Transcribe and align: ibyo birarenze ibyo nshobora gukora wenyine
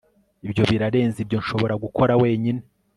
ibyo 0.45 0.63
birarenze 0.69 1.17
ibyo 1.23 1.37
nshobora 1.41 1.73
gukora 1.83 2.13
wenyine 2.21 2.61